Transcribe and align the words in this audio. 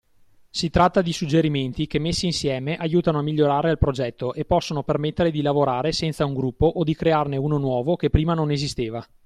Si 0.49 0.71
tratta 0.71 1.03
di 1.03 1.13
suggerimenti 1.13 1.85
che 1.85 1.99
messi 1.99 2.25
insieme 2.25 2.75
aiutano 2.75 3.19
a 3.19 3.21
migliorare 3.21 3.69
il 3.69 3.77
progetto 3.77 4.33
e 4.33 4.45
possono 4.45 4.81
permettere 4.81 5.29
di 5.29 5.43
lavorare 5.43 5.91
senza 5.91 6.25
un 6.25 6.33
gruppo 6.33 6.65
o 6.65 6.83
di 6.83 6.95
crearne 6.95 7.37
uno 7.37 7.59
nuovo 7.59 7.95
che 7.97 8.09
prima 8.09 8.33
non 8.33 8.49
esisteva. 8.49 9.05